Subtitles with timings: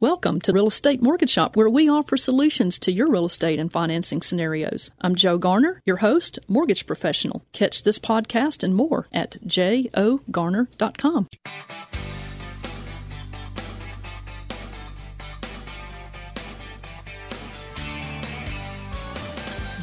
[0.00, 3.72] Welcome to Real Estate Mortgage Shop, where we offer solutions to your real estate and
[3.72, 4.92] financing scenarios.
[5.00, 7.44] I'm Joe Garner, your host, mortgage professional.
[7.52, 11.26] Catch this podcast and more at jogarner.com.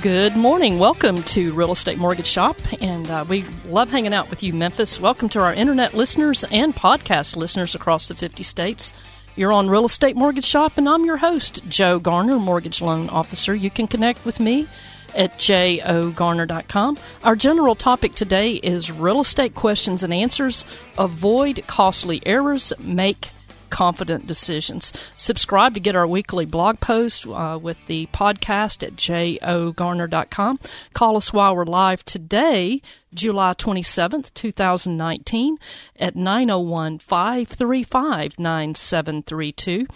[0.01, 0.79] Good morning.
[0.79, 4.97] Welcome to Real Estate Mortgage Shop, and uh, we love hanging out with you, Memphis.
[4.97, 8.93] Welcome to our internet listeners and podcast listeners across the 50 states.
[9.37, 13.53] You're on Real Estate Mortgage Shop, and I'm your host, Joe Garner, Mortgage Loan Officer.
[13.53, 14.65] You can connect with me
[15.13, 16.97] at jogarner.com.
[17.21, 20.65] Our general topic today is real estate questions and answers.
[20.97, 23.31] Avoid costly errors, make
[23.75, 24.93] confident decisions.
[25.17, 30.59] Subscribe to get our weekly blog post uh, with the podcast at jogarner.com.
[30.93, 32.81] Call us while we're live today,
[33.13, 35.57] July 27th, 2019,
[35.97, 39.87] at 901 535 9732.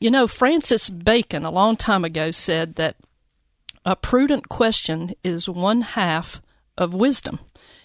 [0.00, 2.96] You know, Francis Bacon, a long time ago, said that
[3.84, 6.42] a prudent question is one half
[6.76, 7.38] of wisdom.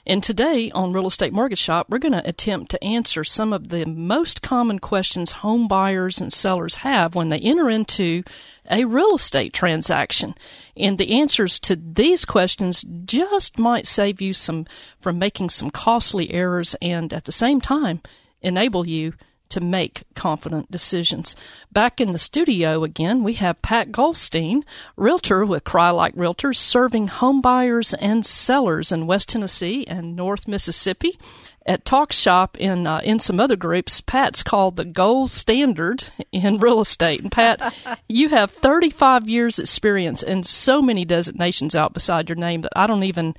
[0.10, 3.68] And today on Real Estate Mortgage Shop, we're going to attempt to answer some of
[3.68, 8.24] the most common questions home buyers and sellers have when they enter into
[8.72, 10.34] a real estate transaction.
[10.78, 14.66] And the answers to these questions just might save you some
[14.98, 18.02] from making some costly errors and at the same time
[18.42, 19.14] enable you
[19.50, 21.36] to make confident decisions.
[21.72, 24.64] Back in the studio again, we have Pat Goldstein,
[24.96, 31.18] realtor with Crye-Leike Realtors, serving home buyers and sellers in West Tennessee and North Mississippi.
[31.66, 36.60] At Talk Shop in uh, in some other groups, Pat's called the gold standard in
[36.60, 37.22] real estate.
[37.22, 37.76] And Pat,
[38.08, 42.88] you have 35 years experience and so many designations out beside your name that I
[42.88, 43.36] don't even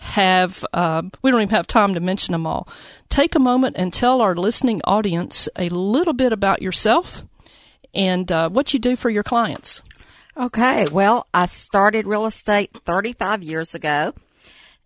[0.00, 2.68] have uh, we don't even have time to mention them all.
[3.08, 7.24] Take a moment and tell our listening audience a little bit about yourself
[7.94, 9.82] and uh, what you do for your clients.
[10.36, 14.14] Okay, well, I started real estate 35 years ago,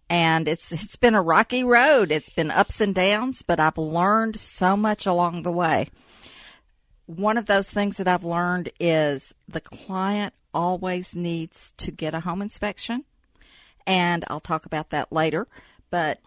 [0.09, 2.11] and it's it's been a rocky road.
[2.11, 5.89] It's been ups and downs, but I've learned so much along the way.
[7.05, 12.20] One of those things that I've learned is the client always needs to get a
[12.20, 13.05] home inspection
[13.87, 15.47] and I'll talk about that later.
[15.91, 16.20] But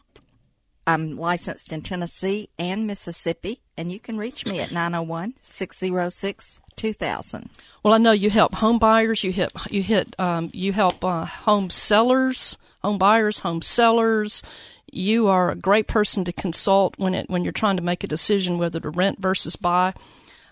[0.87, 7.49] I'm licensed in Tennessee and Mississippi, and you can reach me at 901 606 2000.
[7.83, 11.25] Well, I know you help home buyers, you hit, you hit, um, you help uh,
[11.25, 14.43] home sellers, home buyers, home sellers.
[14.91, 18.07] You are a great person to consult when it when you're trying to make a
[18.07, 19.93] decision whether to rent versus buy.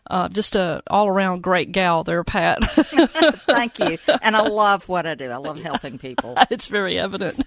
[0.09, 2.63] Uh, just a all around great gal there, Pat.
[3.45, 3.97] Thank you.
[4.21, 5.29] And I love what I do.
[5.29, 6.35] I love helping people.
[6.49, 7.43] it's very evident.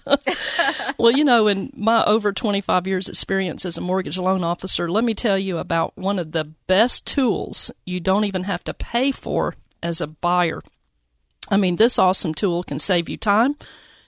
[0.99, 5.05] well, you know, in my over 25 years experience as a mortgage loan officer, let
[5.05, 9.11] me tell you about one of the best tools you don't even have to pay
[9.11, 10.63] for as a buyer.
[11.51, 13.57] I mean, this awesome tool can save you time.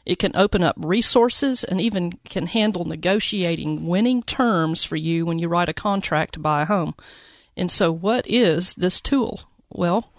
[0.05, 5.39] It can open up resources and even can handle negotiating winning terms for you when
[5.39, 6.95] you write a contract to buy a home.
[7.59, 9.41] And so, what is this tool?
[9.69, 10.13] Well,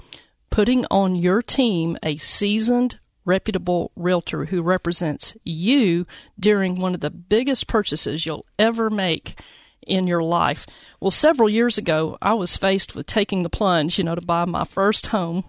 [0.50, 6.06] putting on your team a seasoned, reputable realtor who represents you
[6.38, 9.40] during one of the biggest purchases you'll ever make
[9.88, 10.68] in your life.
[11.00, 14.44] Well, several years ago, I was faced with taking the plunge, you know, to buy
[14.44, 15.46] my first home.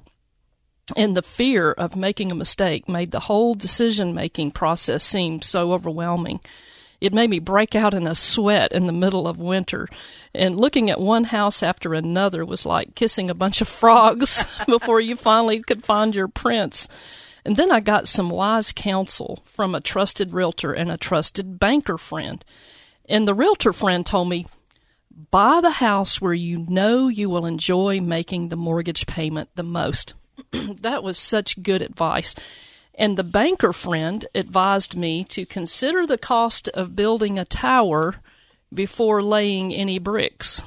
[0.97, 5.73] And the fear of making a mistake made the whole decision making process seem so
[5.73, 6.41] overwhelming.
[7.01, 9.89] It made me break out in a sweat in the middle of winter.
[10.35, 15.01] And looking at one house after another was like kissing a bunch of frogs before
[15.01, 16.89] you finally could find your prince.
[17.45, 21.97] And then I got some wise counsel from a trusted realtor and a trusted banker
[21.97, 22.45] friend.
[23.09, 24.47] And the realtor friend told me,
[25.31, 30.15] buy the house where you know you will enjoy making the mortgage payment the most.
[30.53, 32.35] that was such good advice.
[33.01, 38.17] And the banker friend advised me to consider the cost of building a tower
[38.75, 40.63] before laying any bricks.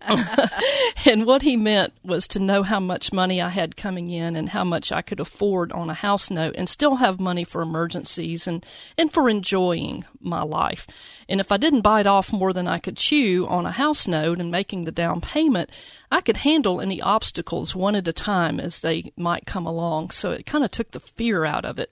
[1.06, 4.48] and what he meant was to know how much money I had coming in and
[4.48, 8.46] how much I could afford on a house note and still have money for emergencies
[8.46, 8.64] and,
[8.98, 10.86] and for enjoying my life.
[11.28, 14.40] And if I didn't bite off more than I could chew on a house note
[14.40, 15.70] and making the down payment,
[16.10, 20.10] I could handle any obstacles one at a time as they might come along.
[20.10, 21.90] So it kind of took the fear out of it.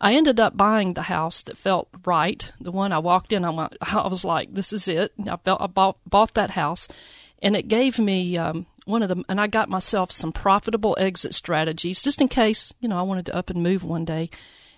[0.00, 2.52] I ended up buying the house that felt right.
[2.60, 5.62] The one I walked in, I, went, I was like, "This is it." I felt
[5.62, 6.88] I bought bought that house,
[7.44, 9.24] and it gave me um, one of them.
[9.28, 13.26] And I got myself some profitable exit strategies just in case you know I wanted
[13.26, 14.30] to up and move one day.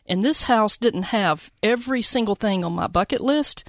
[0.05, 3.69] And this house didn't have every single thing on my bucket list,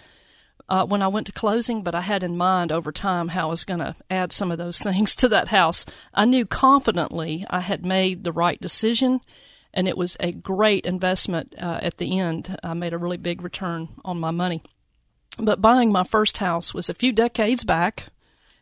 [0.69, 3.51] uh, when I went to closing, but I had in mind over time how I
[3.51, 5.85] was going to add some of those things to that house.
[6.13, 9.21] I knew confidently I had made the right decision,
[9.73, 12.57] and it was a great investment uh, at the end.
[12.63, 14.61] I made a really big return on my money.
[15.39, 18.05] But buying my first house was a few decades back,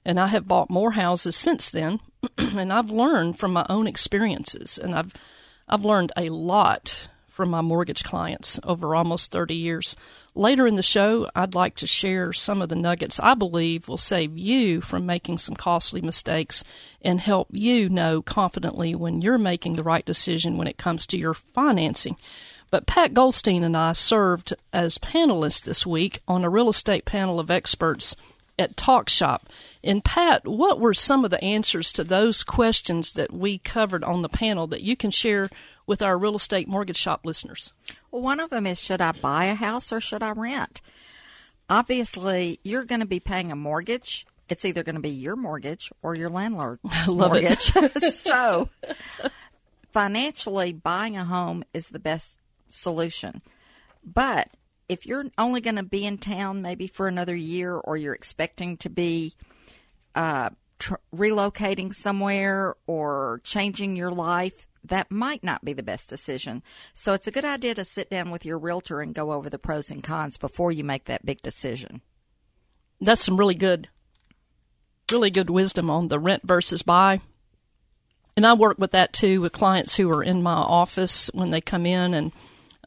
[0.05, 1.99] and I have bought more houses since then,
[2.37, 5.13] and I've learned from my own experiences, and I've
[5.67, 9.97] I've learned a lot from my mortgage clients over almost 30 years.
[10.35, 13.97] Later in the show, I'd like to share some of the nuggets I believe will
[13.97, 16.63] save you from making some costly mistakes
[17.01, 21.17] and help you know confidently when you're making the right decision when it comes to
[21.17, 22.15] your financing.
[22.71, 27.39] But Pat Goldstein and I served as panelists this week on a real estate panel
[27.39, 28.15] of experts
[28.57, 29.49] at Talk Shop.
[29.83, 34.21] And Pat, what were some of the answers to those questions that we covered on
[34.21, 35.49] the panel that you can share
[35.85, 37.73] with our real estate mortgage shop listeners?
[38.11, 40.81] Well, one of them is should I buy a house or should I rent?
[41.69, 44.25] Obviously, you're going to be paying a mortgage.
[44.47, 47.59] It's either going to be your mortgage or your landlord's mortgage.
[48.13, 48.69] so,
[49.91, 52.37] financially, buying a home is the best
[52.69, 53.41] solution.
[54.03, 54.49] But
[54.87, 58.77] if you're only going to be in town maybe for another year or you're expecting
[58.77, 59.33] to be
[60.13, 60.49] uh,
[60.79, 66.61] tr- relocating somewhere or changing your life, that might not be the best decision.
[66.93, 69.59] So it's a good idea to sit down with your realtor and go over the
[69.59, 72.01] pros and cons before you make that big decision.
[73.01, 73.89] That's some really good,
[75.11, 77.21] really good wisdom on the rent versus buy.
[78.37, 81.61] And I work with that too with clients who are in my office when they
[81.61, 82.13] come in.
[82.13, 82.31] And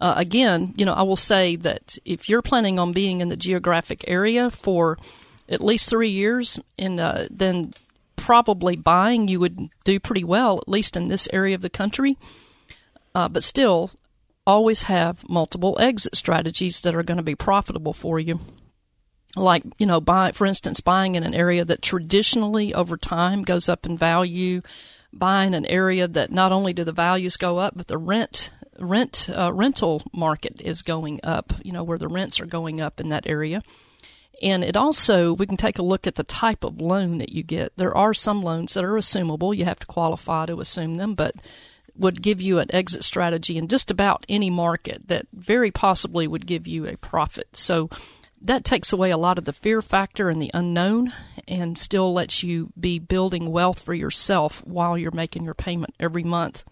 [0.01, 3.37] uh, again, you know, I will say that if you're planning on being in the
[3.37, 4.99] geographic area for
[5.49, 7.73] at least three years, and uh, then
[8.17, 12.17] probably buying, you would do pretty well, at least in this area of the country.
[13.15, 13.91] Uh, but still,
[14.47, 18.41] always have multiple exit strategies that are going to be profitable for you.
[19.37, 23.69] Like, you know, buy, for instance, buying in an area that traditionally over time goes
[23.69, 24.63] up in value,
[25.13, 29.29] buying an area that not only do the values go up, but the rent rent
[29.31, 31.53] uh, rental market is going up.
[31.63, 33.63] You know, where the rents are going up in that area.
[34.41, 37.43] And it also, we can take a look at the type of loan that you
[37.43, 37.77] get.
[37.77, 39.57] There are some loans that are assumable.
[39.57, 41.35] You have to qualify to assume them, but
[41.97, 46.47] would give you an exit strategy in just about any market that very possibly would
[46.47, 47.57] give you a profit.
[47.57, 47.91] So
[48.41, 51.13] that takes away a lot of the fear factor and the unknown
[51.49, 56.23] and still lets you be building wealth for yourself while you're making your payment every
[56.23, 56.65] month.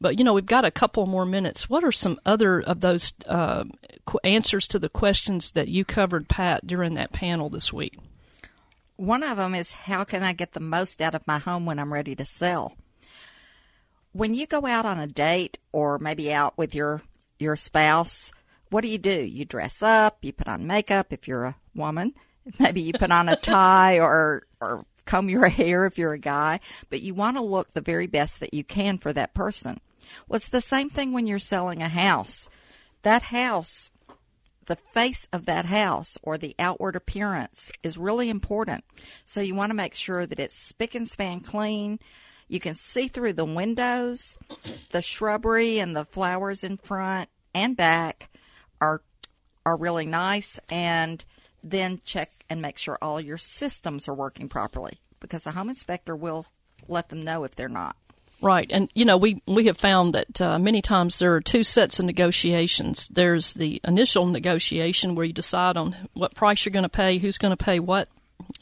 [0.00, 1.70] But you know, we've got a couple more minutes.
[1.70, 3.64] What are some other of those uh,
[4.22, 7.96] answers to the questions that you covered, Pat, during that panel this week?
[8.96, 11.78] One of them is how can I get the most out of my home when
[11.78, 12.76] I'm ready to sell?
[14.12, 17.02] When you go out on a date or maybe out with your
[17.38, 18.32] your spouse,
[18.70, 19.24] what do you do?
[19.24, 22.14] You dress up, you put on makeup if you're a woman,
[22.58, 26.60] maybe you put on a tie or or comb your hair if you're a guy,
[26.90, 29.80] but you want to look the very best that you can for that person.
[30.28, 32.48] Well, it's the same thing when you're selling a house.
[33.02, 33.90] That house
[34.66, 38.84] the face of that house or the outward appearance is really important.
[39.24, 41.98] So you want to make sure that it's spick and span clean.
[42.48, 44.36] You can see through the windows.
[44.90, 48.30] The shrubbery and the flowers in front and back
[48.80, 49.02] are
[49.66, 51.24] are really nice and
[51.64, 56.14] then check and make sure all your systems are working properly because the home inspector
[56.14, 56.46] will
[56.86, 57.96] let them know if they're not.
[58.42, 61.62] Right, and you know we we have found that uh, many times there are two
[61.62, 63.08] sets of negotiations.
[63.08, 67.38] There's the initial negotiation where you decide on what price you're going to pay, who's
[67.38, 68.08] going to pay what,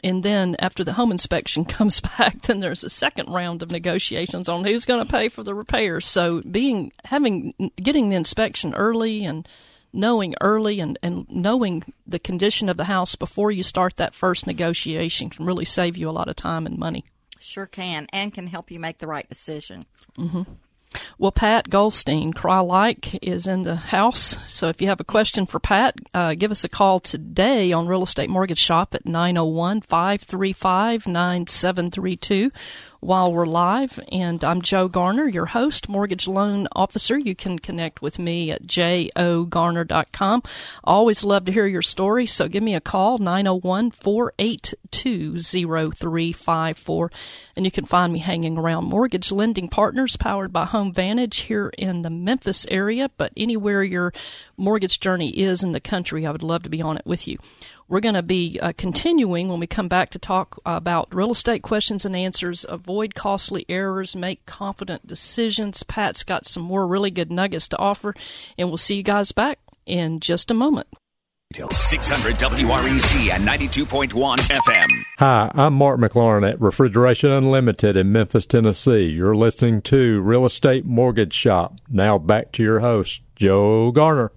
[0.04, 4.48] and then after the home inspection comes back, then there's a second round of negotiations
[4.48, 6.06] on who's going to pay for the repairs.
[6.06, 9.48] So being having getting the inspection early and
[9.92, 14.46] knowing early and, and knowing the condition of the house before you start that first
[14.46, 17.04] negotiation can really save you a lot of time and money.
[17.38, 19.86] Sure can, and can help you make the right decision.
[20.16, 20.42] Mm-hmm.
[21.18, 24.36] Well, Pat Goldstein, Crye-Leike, is in the house.
[24.46, 27.86] So if you have a question for Pat, uh, give us a call today on
[27.86, 32.50] Real Estate Mortgage Shop at 901 535 9732
[33.02, 33.98] while we're live.
[34.12, 37.18] And I'm Joe Garner, your host, mortgage loan officer.
[37.18, 40.42] You can connect with me at jogarner.com.
[40.84, 47.10] Always love to hear your story, so give me a call, 901 482 0354.
[47.56, 51.72] And you can find me hanging around Mortgage Lending Partners, powered by Home Vantage here
[51.76, 54.12] in the Memphis area, but anywhere your
[54.56, 57.38] mortgage journey is in the country, I would love to be on it with you.
[57.88, 61.62] We're going to be uh, continuing when we come back to talk about real estate
[61.62, 65.82] questions and answers, avoid costly errors, make confident decisions.
[65.82, 68.14] Pat's got some more really good nuggets to offer,
[68.56, 70.86] and we'll see you guys back in just a moment.
[71.52, 74.08] 600 WREC and 92.1
[74.38, 75.02] FM.
[75.18, 79.04] Hi, I'm Mark McLaurin at Refrigeration Unlimited in Memphis, Tennessee.
[79.04, 81.78] You're listening to Real Estate Mortgage Shop.
[81.90, 84.32] Now back to your host, Joe Garner.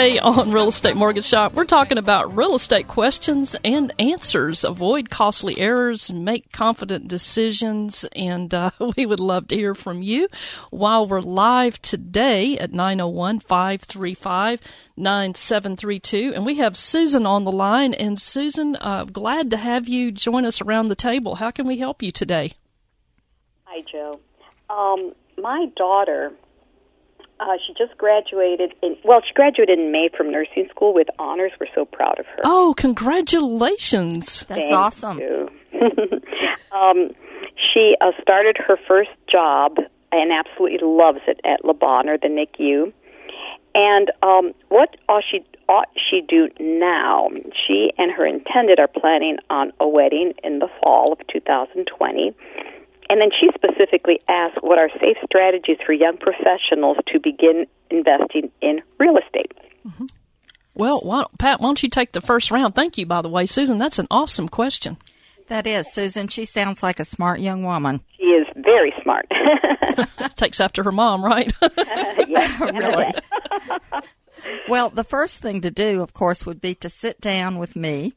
[0.00, 4.64] Today on Real Estate Mortgage Shop, we're talking about real estate questions and answers.
[4.64, 10.28] Avoid costly errors, make confident decisions, and uh, we would love to hear from you
[10.70, 14.62] while we're live today at 901 535
[14.96, 16.32] 9732.
[16.34, 17.92] And we have Susan on the line.
[17.92, 21.34] And Susan, uh, glad to have you join us around the table.
[21.34, 22.54] How can we help you today?
[23.64, 24.18] Hi, Joe.
[24.70, 26.32] Um, my daughter
[27.40, 31.52] uh, she just graduated in well, she graduated in May from nursing school with honors.
[31.58, 32.42] We're so proud of her.
[32.44, 34.44] Oh, congratulations!
[34.48, 35.18] That's Thank awesome.
[35.18, 35.48] you.
[36.72, 37.10] um,
[37.72, 39.78] she uh, started her first job
[40.12, 42.92] and absolutely loves it at Le Bonheur, the NICU.
[43.74, 47.28] And um, what ought she ought she do now?
[47.66, 52.34] She and her intended are planning on a wedding in the fall of 2020
[53.10, 58.50] and then she specifically asked what are safe strategies for young professionals to begin investing
[58.62, 59.52] in real estate.
[59.86, 60.06] Mm-hmm.
[60.74, 62.76] Well, why, Pat, why don't you take the first round?
[62.76, 63.78] Thank you, by the way, Susan.
[63.78, 64.96] That's an awesome question.
[65.48, 66.28] That is, Susan.
[66.28, 68.00] She sounds like a smart young woman.
[68.16, 69.26] She is very smart.
[70.36, 71.52] Takes after her mom, right?
[72.60, 73.12] really?
[74.68, 78.14] well, the first thing to do, of course, would be to sit down with me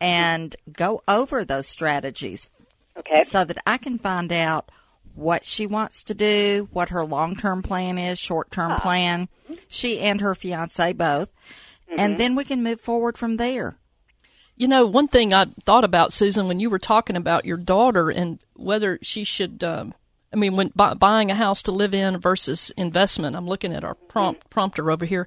[0.00, 2.50] and go over those strategies
[2.98, 3.24] Okay.
[3.24, 4.70] So that I can find out
[5.14, 8.78] what she wants to do, what her long term plan is, short term ah.
[8.78, 9.28] plan,
[9.66, 11.32] she and her fiance both,
[11.90, 11.98] mm-hmm.
[11.98, 13.78] and then we can move forward from there.
[14.56, 18.08] You know, one thing I thought about, Susan, when you were talking about your daughter
[18.08, 19.92] and whether she should, um,
[20.32, 23.84] I mean, when bu- buying a house to live in versus investment, I'm looking at
[23.84, 24.48] our prompt, mm-hmm.
[24.48, 25.26] prompter over here.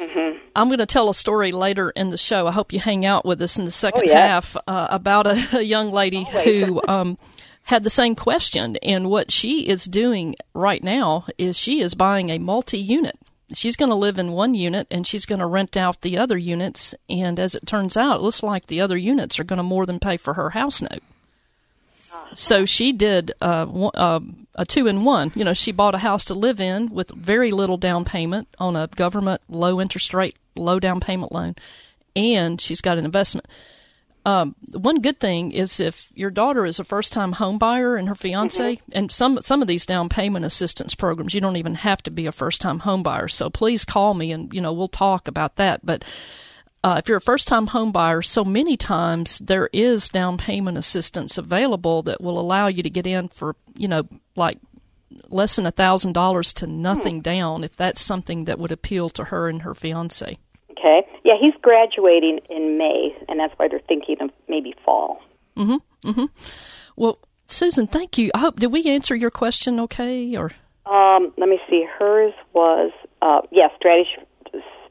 [0.00, 0.38] Mm-hmm.
[0.54, 2.46] I'm going to tell a story later in the show.
[2.46, 4.26] I hope you hang out with us in the second oh, yeah.
[4.26, 7.18] half uh, about a, a, young lady who um,
[7.64, 8.76] had the same question.
[8.76, 13.18] And what she is doing right now is she is buying a multi unit.
[13.54, 16.38] She's going to live in one unit and she's going to rent out the other
[16.38, 16.94] units.
[17.08, 19.84] And as it turns out, it looks like the other units are going to more
[19.84, 21.02] than pay for her house note.
[22.34, 24.20] So she did uh, uh,
[24.54, 25.32] a two in one.
[25.34, 28.76] You know, she bought a house to live in with very little down payment on
[28.76, 31.56] a government low interest rate, low down payment loan,
[32.16, 33.46] and she's got an investment.
[34.24, 38.08] Um, one good thing is if your daughter is a first time home buyer and
[38.08, 38.92] her fiance, mm-hmm.
[38.92, 42.26] and some some of these down payment assistance programs, you don't even have to be
[42.26, 43.26] a first time home buyer.
[43.26, 45.84] So please call me and you know we'll talk about that.
[45.84, 46.04] But
[46.84, 50.76] uh, if you're a first time home buyer, so many times there is down payment
[50.76, 54.02] assistance available that will allow you to get in for, you know,
[54.34, 54.58] like
[55.28, 57.22] less than a thousand dollars to nothing hmm.
[57.22, 60.38] down if that's something that would appeal to her and her fiance.
[60.72, 61.06] Okay.
[61.24, 65.22] Yeah, he's graduating in May, and that's why they're thinking of maybe fall.
[65.56, 66.08] Mm-hmm.
[66.08, 66.24] Mm-hmm.
[66.96, 68.30] Well, Susan, thank you.
[68.34, 70.50] I hope did we answer your question okay or
[70.84, 71.86] um, let me see.
[71.98, 74.10] Hers was uh, yes, yeah, strategy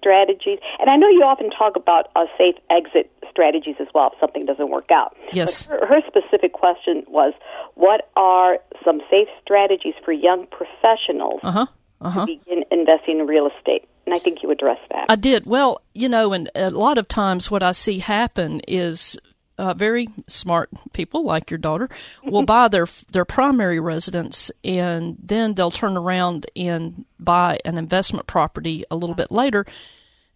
[0.01, 0.57] strategies.
[0.79, 4.45] And I know you often talk about uh, safe exit strategies as well if something
[4.45, 5.15] doesn't work out.
[5.31, 5.65] Yes.
[5.65, 7.33] Her, her, specific question was
[7.75, 11.67] what are some safe strategies for young professionals uh-huh.
[12.01, 12.19] Uh-huh.
[12.19, 13.87] to begin investing in real estate?
[14.05, 15.05] And I think you addressed that.
[15.09, 15.45] I did.
[15.45, 19.19] Well, you know, and a lot of times what I see happen is
[19.61, 21.87] uh, very smart people like your daughter
[22.23, 28.25] will buy their their primary residence and then they'll turn around and buy an investment
[28.25, 29.63] property a little bit later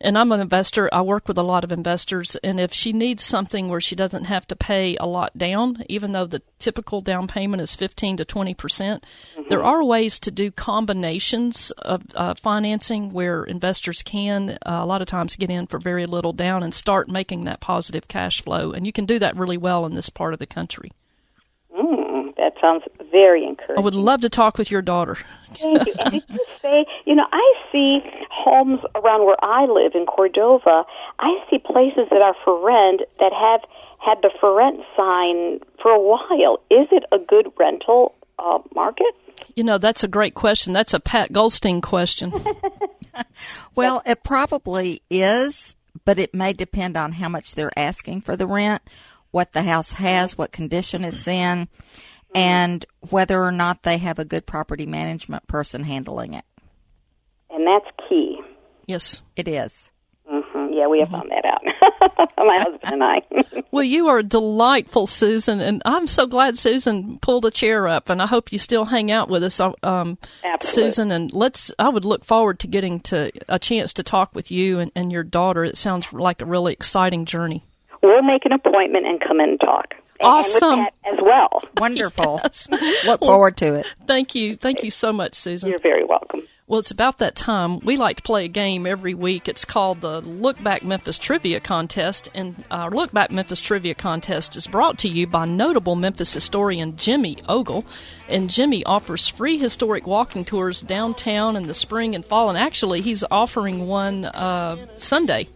[0.01, 0.89] and I'm an investor.
[0.93, 4.25] I work with a lot of investors, and if she needs something where she doesn't
[4.25, 8.25] have to pay a lot down, even though the typical down payment is 15 to
[8.25, 9.49] 20 percent, mm-hmm.
[9.49, 15.01] there are ways to do combinations of uh, financing where investors can uh, a lot
[15.01, 18.71] of times get in for very little down and start making that positive cash flow,
[18.71, 20.91] and you can do that really well in this part of the country.
[22.65, 23.77] That sounds very encouraging.
[23.77, 25.17] I would love to talk with your daughter.
[25.53, 25.93] Thank you.
[25.99, 27.99] And did you say, you know, I see
[28.31, 30.83] homes around where I live in Cordova.
[31.19, 33.61] I see places that are for rent that have
[33.99, 36.59] had the for rent sign for a while.
[36.69, 39.07] Is it a good rental uh, market?
[39.55, 40.73] You know, that's a great question.
[40.73, 42.33] That's a Pat Goldstein question.
[43.75, 48.47] Well, it probably is, but it may depend on how much they're asking for the
[48.47, 48.81] rent,
[49.31, 51.67] what the house has, what condition it's in,
[52.35, 56.45] and whether or not they have a good property management person handling it.
[57.49, 58.39] And that's key.
[58.85, 59.21] yes.
[59.35, 59.91] It is.
[60.27, 61.61] hmm Yeah, we have found that out.
[62.37, 63.21] My husband and I.
[63.71, 68.21] Well, you are delightful, Susan, and I'm so glad Susan pulled a chair up, and
[68.21, 70.17] I hope you still hang out with us, um,
[70.61, 71.11] Susan.
[71.11, 71.71] And let's.
[71.77, 75.11] I would look forward to getting to a chance to talk with you and, and
[75.11, 75.65] your daughter.
[75.65, 77.65] It sounds like a really exciting journey.
[78.01, 79.93] we'll make an appointment and come in and talk.
[80.25, 80.71] And- Awesome.
[80.73, 81.61] And with that as well.
[81.77, 82.41] Wonderful.
[82.45, 82.69] Yes.
[83.05, 83.87] Look forward to it.
[84.07, 85.69] Thank you, thank you so much, Susan.
[85.69, 86.41] You're very welcome.
[86.67, 87.79] Well, it's about that time.
[87.81, 89.47] We like to play a game every week.
[89.47, 92.29] It's called the Look Back Memphis Trivia Contest.
[92.33, 96.97] And our Look Back Memphis Trivia Contest is brought to you by notable Memphis historian
[96.97, 97.85] Jimmy Ogle.
[98.27, 102.49] And Jimmy offers free historic walking tours downtown in the spring and fall.
[102.49, 105.49] And actually, he's offering one uh, Sunday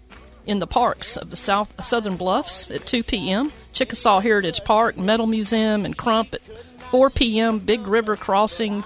[0.49, 5.27] in the parks of the South Southern Bluffs at 2 p.m., Chickasaw Heritage Park, Metal
[5.27, 6.41] Museum, and Crump at
[6.89, 8.83] 4 p.m., Big River Crossing.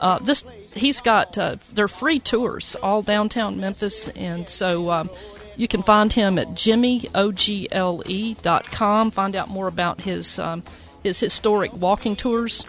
[0.00, 5.10] Uh, this he's got uh, they're free tours all downtown Memphis, and so um,
[5.56, 9.10] you can find him at jimmyogle E dot com.
[9.10, 10.62] Find out more about his um,
[11.02, 12.64] his historic walking tours.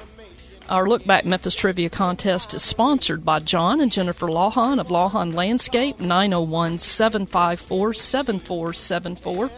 [0.70, 5.34] Our Look Back Memphis Trivia Contest is sponsored by John and Jennifer Lawhon of Lawhon
[5.34, 9.50] Landscape, 901 754 7474.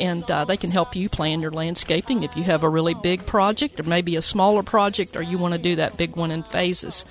[0.00, 3.26] And uh, they can help you plan your landscaping if you have a really big
[3.26, 6.42] project or maybe a smaller project or you want to do that big one in
[6.42, 7.04] phases.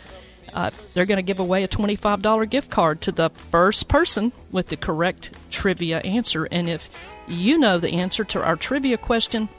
[0.54, 4.68] Uh, they're going to give away a $25 gift card to the first person with
[4.68, 6.46] the correct trivia answer.
[6.46, 6.90] And if
[7.28, 9.50] you know the answer to our trivia question,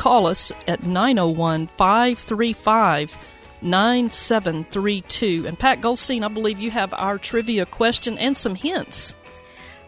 [0.00, 3.18] call us at 901 535
[3.60, 5.44] 9732.
[5.46, 9.14] And Pat Goldstein, I believe you have our trivia question and some hints.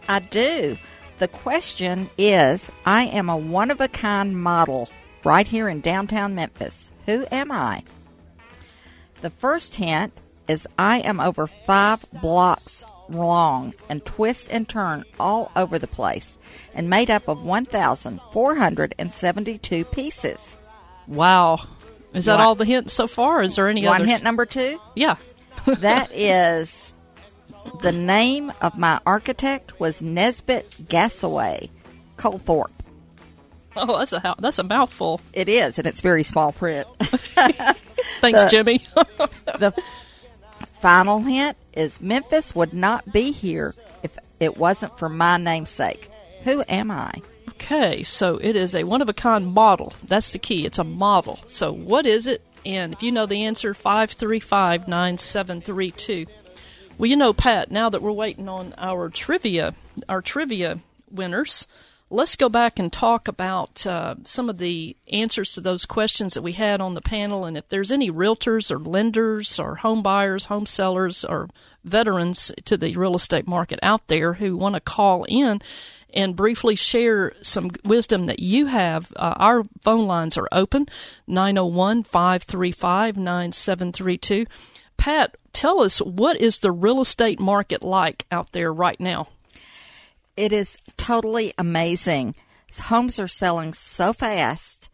[0.07, 0.76] I do.
[1.16, 4.91] The question is I am a one of a kind model
[5.25, 6.93] right here in downtown Memphis.
[7.06, 7.82] Who am I?
[9.23, 10.13] The first hint
[10.47, 16.36] is I am over five blocks long and twist and turn all over the place
[16.75, 20.56] and made up of 1,472 pieces.
[21.06, 21.60] Wow.
[22.14, 22.46] Is that What?
[22.46, 23.42] all the hints so far?
[23.42, 23.92] Is there any other?
[23.92, 24.10] One others?
[24.12, 25.16] hint number two yeah.
[25.66, 26.92] that is
[27.80, 31.70] the name of my architect was Nesbitt Gasaway
[32.16, 32.70] Colthorpe.
[33.76, 35.20] Oh, that's a that's a mouthful.
[35.32, 36.86] It is, and it's very small print.
[37.00, 37.80] Thanks,
[38.44, 38.84] The- Jimmy.
[39.58, 39.72] the
[40.82, 46.10] final hint is Memphis would not be here if it wasn't for my namesake.
[46.45, 47.23] Who am I?
[47.62, 49.92] okay, so it is a one of a kind model.
[50.04, 50.66] That's the key.
[50.66, 51.38] It's a model.
[51.47, 52.42] So what is it?
[52.64, 56.26] And if you know the answer, five three five nine seven three two.
[56.99, 57.71] Well, you know, Pat.
[57.71, 59.75] Now that we're waiting on our trivia,
[60.08, 61.66] our trivia winners,
[62.12, 66.42] let's go back and talk about uh, some of the answers to those questions that
[66.42, 67.46] we had on the panel.
[67.46, 71.48] And if there's any realtors or lenders or home buyers, home sellers, or
[71.84, 75.62] veterans to the real estate market out there who want to call in
[76.12, 80.86] and briefly share some wisdom that you have, uh, our phone lines are open
[81.26, 84.44] 901 535 9732.
[84.98, 89.28] Pat, tell us what is the real estate market like out there right now?
[90.36, 92.34] It is totally amazing.
[92.84, 94.88] Homes are selling so fast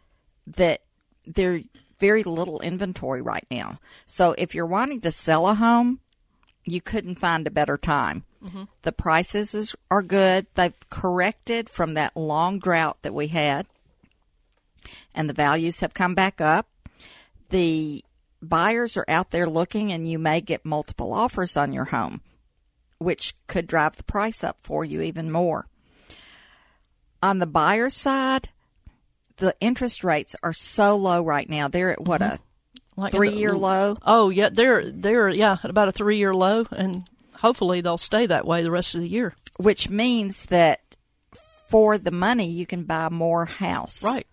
[0.46, 0.83] that
[1.24, 1.64] there's
[2.01, 3.79] very little inventory right now.
[4.07, 6.01] So if you're wanting to sell a home,
[6.64, 8.24] you couldn't find a better time.
[8.44, 8.64] Mm-hmm.
[8.83, 10.46] The prices is, are good.
[10.55, 13.66] They've corrected from that long drought that we had,
[15.14, 16.68] and the values have come back up.
[17.51, 18.05] The
[18.40, 22.20] buyers are out there looking, and you may get multiple offers on your home
[22.99, 25.67] which could drive the price up for you even more.
[27.23, 28.49] On the buyer side,
[29.39, 31.69] the interest rates are so low right now.
[31.69, 32.43] They're at what a mm-hmm.
[32.99, 33.97] Like three year low.
[34.05, 38.45] Oh yeah, they're they're yeah about a three year low, and hopefully they'll stay that
[38.45, 39.37] way the rest of the year.
[39.57, 40.97] which means that
[41.69, 44.03] for the money you can buy more house.
[44.03, 44.27] Right.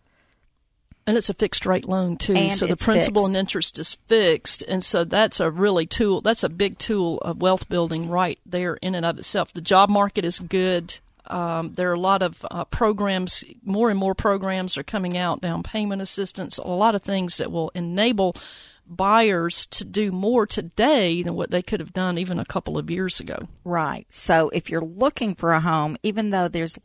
[1.07, 3.29] And it's a fixed rate loan too, And so the principal fixed.
[3.29, 6.21] and interest is fixed, and so that's a really tool.
[6.21, 9.53] That's a big tool of wealth building right there in and of itself.
[9.53, 10.97] The job market is good.
[11.27, 15.41] Um, there are a lot of uh, programs, more and more programs are coming out,
[15.41, 18.35] down payment assistance, a lot of things that will enable
[18.87, 22.89] buyers to do more today than what they could have done even a couple of
[22.89, 23.47] years ago.
[23.63, 24.05] Right.
[24.09, 26.77] So if you're looking for a home, even though there's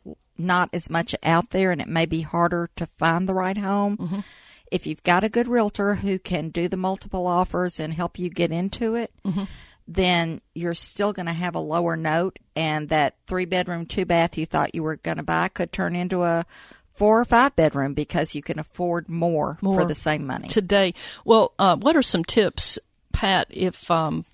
[0.43, 3.97] not as much out there and it may be harder to find the right home,
[3.97, 4.19] mm-hmm.
[4.71, 8.29] if you've got a good realtor who can do the multiple offers and help you
[8.29, 9.43] get into it, mm-hmm.
[9.87, 14.37] then you're still going to have a lower note and that three bedroom, two bath
[14.37, 16.45] you thought you were going to buy could turn into a
[16.93, 20.93] four or five bedroom because you can afford more, more for the same money today.
[21.25, 22.77] Well, uh, what are some tips,
[23.11, 23.47] Pat?
[23.49, 24.25] If um,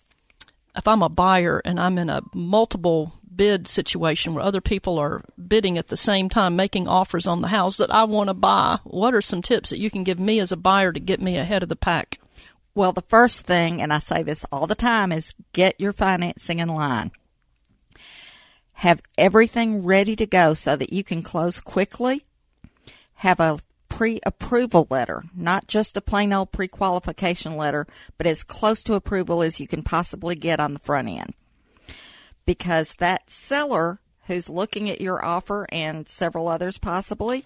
[0.76, 5.24] if I'm a buyer and I'm in a multiple bid situation where other people are
[5.48, 8.80] bidding at the same time, making offers on the house that I want to buy,
[8.84, 11.38] what are some tips that you can give me as a buyer to get me
[11.38, 12.20] ahead of the pack?
[12.76, 16.60] Well, the first thing, and I say this all the time, is get your financing
[16.60, 17.12] in line.
[18.74, 22.26] Have everything ready to go so that you can close quickly
[23.18, 23.58] have a
[23.90, 28.94] pre approval letter, not just a plain old pre qualification letter, but as close to
[28.94, 31.34] approval as you can possibly get on the front end.
[32.48, 37.46] Because that seller who's looking at your offer and several others possibly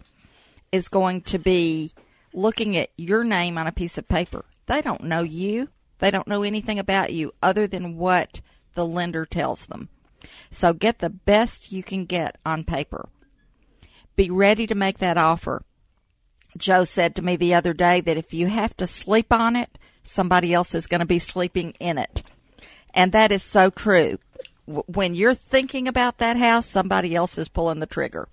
[0.72, 1.92] is going to be
[2.34, 4.46] looking at your name on a piece of paper.
[4.68, 5.68] They don't know you,
[6.00, 8.40] they don't know anything about you other than what
[8.76, 9.90] the lender tells them.
[10.50, 13.10] So get the best you can get on paper
[14.16, 15.64] be ready to make that offer.
[16.58, 19.78] Joe said to me the other day that if you have to sleep on it,
[20.04, 22.24] somebody else is going to be sleeping in it.
[22.94, 24.20] And that is so true.
[24.66, 28.28] When you're thinking about that house, somebody else is pulling the trigger.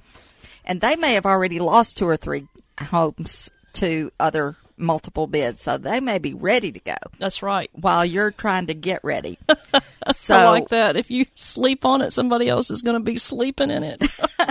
[0.64, 2.46] And they may have already lost two or three
[2.78, 6.96] homes to other multiple bids, so they may be ready to go.
[7.18, 7.70] That's right.
[7.72, 9.38] While you're trying to get ready.
[10.12, 10.96] so I like that.
[10.96, 14.04] If you sleep on it, somebody else is going to be sleeping in it.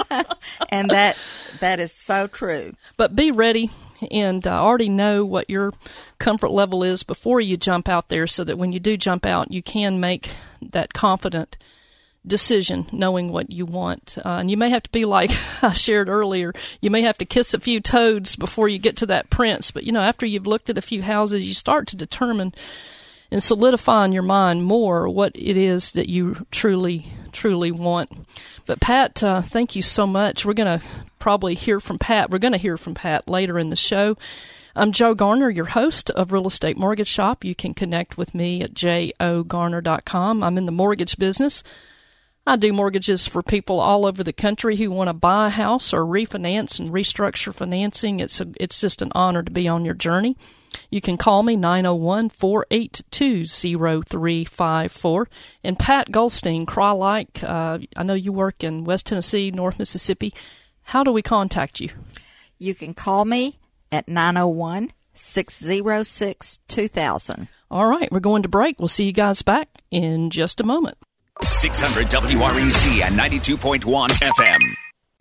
[0.70, 1.18] and that
[1.60, 2.74] that is so true.
[2.98, 3.72] But be ready
[4.12, 5.74] and uh, already know what your
[6.20, 9.52] comfort level is before you jump out there so that when you do jump out,
[9.52, 10.32] you can make
[10.62, 11.58] that confident
[12.26, 14.18] decision, knowing what you want.
[14.20, 15.32] Uh, and you may have to be like
[15.62, 19.06] I shared earlier, you may have to kiss a few toads before you get to
[19.08, 19.72] that prince.
[19.72, 22.54] But, you know, after you've looked at a few houses, you start to determine
[23.32, 28.10] and solidify in your mind more what it is that you truly, truly want.
[28.66, 30.46] But, Pat, uh, thank you so much.
[30.46, 30.86] We're going to
[31.20, 32.30] probably hear from Pat.
[32.30, 34.18] We're going to hear from Pat later in the show.
[34.76, 37.44] I'm Joe Garner, your host of Real Estate Mortgage Shop.
[37.44, 40.44] You can connect with me at jogarner.com.
[40.44, 41.64] I'm in the mortgage business.
[42.46, 45.94] I do mortgages for people all over the country who want to buy a house
[45.94, 48.22] or refinance and restructure financing.
[48.22, 50.38] It's a, it's just an honor to be on your journey.
[50.90, 55.30] You can call me 901 482 0354.
[55.64, 60.34] And Pat Goldstein, Crye-Leike, uh, I know you work in West Tennessee, North Mississippi.
[60.88, 61.90] How do we contact you?
[62.60, 63.60] You can call me
[63.92, 67.48] at 901 606 2000.
[67.70, 68.80] All right, we're going to break.
[68.80, 70.98] We'll see you guys back in just a moment.
[71.44, 74.60] 600 WREC and 92.1 FM.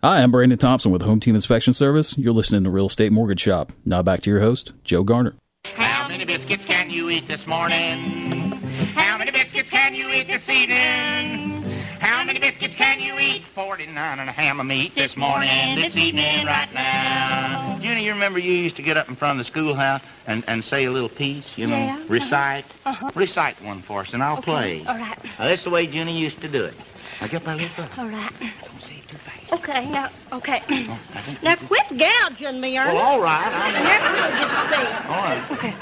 [0.01, 2.17] Hi, I'm Brandon Thompson with Home Team Inspection Service.
[2.17, 3.73] You're listening to Real Estate Mortgage Shop.
[3.83, 5.35] Now back to your host, Joe Garner.
[5.65, 8.51] How many biscuits can you eat this morning?
[8.95, 11.56] How many biscuits can you eat this evening?
[11.99, 13.43] How many biscuits can you eat?
[13.55, 17.77] 49 and a ham of meat this morning, this evening, right now.
[17.81, 20.63] Junie, you remember you used to get up in front of the schoolhouse and, and
[20.63, 22.03] say a little piece, you know, yeah.
[22.07, 22.65] recite?
[22.85, 23.09] Uh-huh.
[23.15, 24.43] Recite one for us, and I'll okay.
[24.43, 24.85] play.
[24.85, 25.23] All right.
[25.23, 26.75] Now, that's the way Junie used to do it.
[27.21, 27.93] Now, get my little brother.
[27.97, 28.31] All right.
[28.39, 29.53] Don't say it too fast.
[29.53, 30.61] Okay, now, okay.
[30.69, 30.99] Oh,
[31.41, 32.93] now, quit gouging me, Ernie.
[32.93, 33.51] Well, all right.
[33.51, 33.71] I.
[33.71, 35.51] Never will get to All right.
[35.51, 35.73] Okay.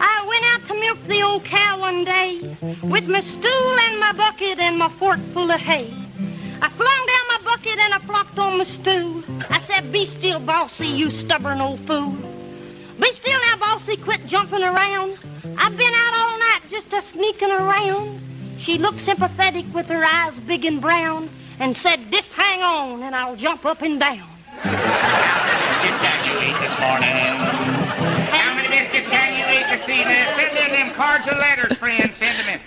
[0.00, 4.12] I went out to milk the old cow one day with my stool and my
[4.12, 5.92] bucket and my fork full of hay.
[6.60, 9.22] I flung down my bucket and I flopped on my stool.
[9.50, 12.12] I said, be still, bossy, you stubborn old fool.
[13.00, 15.18] Be still now, bossy, quit jumping around.
[15.58, 18.20] I've been out all night just a sneaking around.
[18.58, 21.28] She looked sympathetic with her eyes big and brown
[21.58, 24.28] and said, just hang on and I'll jump up and down.
[25.84, 27.83] biscuits can you eat this morning?
[29.64, 30.54] How many biscuits can you eat this evening?
[30.54, 32.12] Send in them cards and letters, friends.
[32.18, 32.60] Send them in.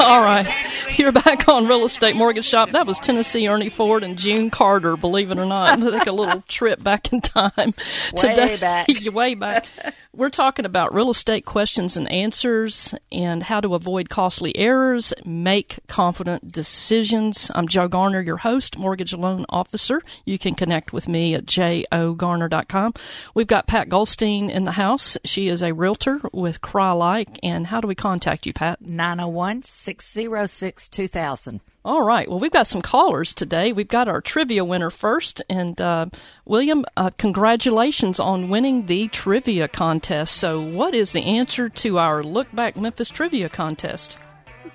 [0.00, 0.46] All right.
[0.90, 1.14] Biscuits can you eat?
[1.14, 2.70] You're back on Real Estate Mortgage Shop.
[2.70, 5.78] That was Tennessee Ernie Ford and June Carter, believe it or not.
[5.80, 7.74] Take a little trip back in time.
[8.22, 8.88] Way back.
[9.12, 9.66] way back.
[10.12, 15.78] We're talking about real estate questions and answers and how to avoid costly errors, make
[15.86, 17.50] confident decisions.
[17.54, 20.02] I'm Joe Garner, your host, mortgage loan officer.
[20.24, 22.94] You can connect with me at jogarner.com.
[23.34, 25.16] We've got Pat Goldstein in the house.
[25.24, 27.38] She is a realtor with Crye-Leike.
[27.42, 28.80] And how do we contact you, Pat?
[28.80, 31.60] 901 606 2000.
[31.82, 32.28] All right.
[32.28, 33.72] Well, we've got some callers today.
[33.72, 35.42] We've got our trivia winner first.
[35.48, 36.06] And uh,
[36.44, 40.36] William, uh, congratulations on winning the trivia contest.
[40.36, 44.18] So, what is the answer to our Look Back Memphis trivia contest?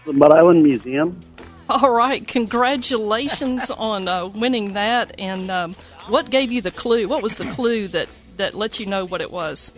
[0.05, 1.19] The Mud Island Museum.
[1.69, 2.27] All right.
[2.27, 5.13] Congratulations on uh, winning that.
[5.19, 5.75] And um,
[6.07, 7.07] what gave you the clue?
[7.07, 9.73] What was the clue that, that let you know what it was?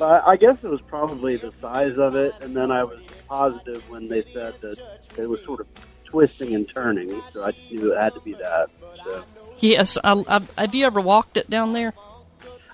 [0.00, 3.00] I I guess it was probably the size of it, and then I was
[3.34, 4.78] positive when they said that
[5.18, 5.66] it was sort of
[6.04, 8.68] twisting and turning, so I just knew it had to be that.
[9.04, 9.24] So
[9.58, 9.98] Yes.
[10.04, 11.92] I, I, have you ever walked it down there?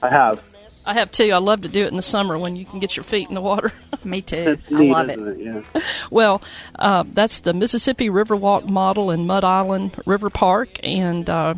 [0.03, 0.42] I have.
[0.85, 1.31] I have too.
[1.33, 3.35] I love to do it in the summer when you can get your feet in
[3.35, 3.73] the water.
[4.05, 4.59] Me too.
[4.59, 5.18] It's I love it.
[5.18, 5.64] isn't it?
[5.75, 5.83] Yeah.
[6.11, 6.42] Well,
[6.79, 11.55] uh, that's the Mississippi Riverwalk model in Mud Island River Park, and uh,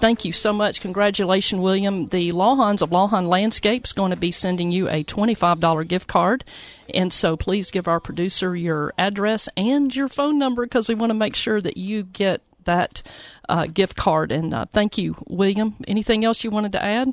[0.00, 0.80] thank you so much.
[0.80, 2.06] Congratulations, William.
[2.06, 6.44] The Lawhons of Lawhon Landscapes going to be sending you a twenty-five dollar gift card,
[6.92, 11.10] and so please give our producer your address and your phone number because we want
[11.10, 13.02] to make sure that you get that
[13.48, 14.32] uh, gift card.
[14.32, 15.76] And uh, thank you, William.
[15.86, 17.12] Anything else you wanted to add?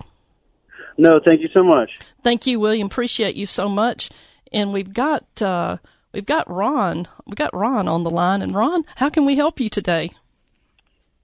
[0.98, 1.90] No, thank you so much.
[2.24, 2.88] Thank you, William.
[2.88, 4.10] Appreciate you so much.
[4.52, 5.78] And we've got uh,
[6.14, 7.08] we've got Ron.
[7.26, 8.42] We got Ron on the line.
[8.42, 10.12] And Ron, how can we help you today?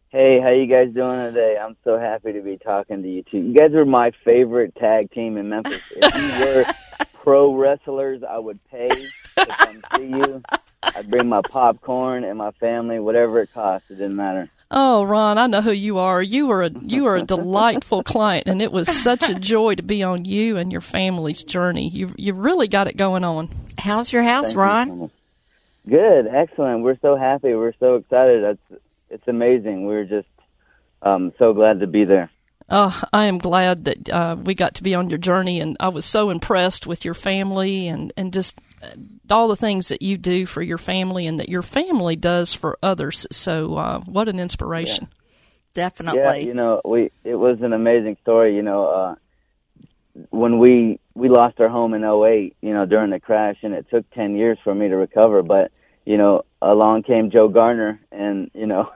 [0.09, 1.57] Hey, how you guys doing today?
[1.61, 3.39] I'm so happy to be talking to you two.
[3.39, 5.81] You guys are my favorite tag team in Memphis.
[5.91, 6.65] If you were
[7.13, 10.41] pro wrestlers, I would pay to come see you.
[10.81, 13.91] I'd bring my popcorn and my family, whatever it costs.
[13.91, 14.49] It didn't matter.
[14.71, 16.21] Oh, Ron, I know who you are.
[16.21, 19.83] You were a you were a delightful client, and it was such a joy to
[19.83, 21.89] be on you and your family's journey.
[21.89, 23.49] You you really got it going on.
[23.77, 24.87] How's your house, Thank you Ron?
[24.99, 25.11] so.
[25.89, 26.83] Good, excellent.
[26.83, 27.53] We're so happy.
[27.53, 28.43] We're so excited.
[28.43, 29.85] It's it's amazing.
[29.85, 30.27] We're just
[31.01, 32.29] um, so glad to be there.
[32.69, 35.87] Oh, I am glad that uh, we got to be on your journey, and I
[35.87, 38.89] was so impressed with your family and and just uh,
[39.31, 42.77] all the things that you do for your family and that your family does for
[42.83, 43.25] others.
[43.31, 45.07] So, uh, what an inspiration!
[45.73, 46.41] Definitely.
[46.41, 48.57] Yeah, you know, we it was an amazing story.
[48.57, 49.15] You know, uh,
[50.31, 53.89] when we we lost our home in '08, you know, during the crash, and it
[53.89, 55.41] took ten years for me to recover.
[55.41, 55.71] But
[56.05, 58.91] you know, along came Joe Garner, and you know,